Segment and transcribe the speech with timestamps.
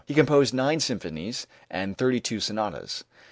[0.07, 3.03] He composed nine symphonies and thirty two sonatas.